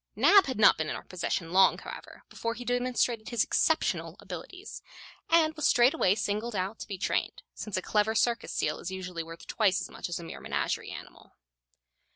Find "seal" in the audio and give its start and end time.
8.51-8.79